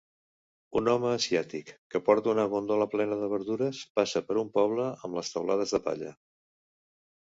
[0.79, 5.19] Un home asiàtic que porta una góndola plena de verdures passa per un poble amb
[5.21, 6.15] les teulades de palla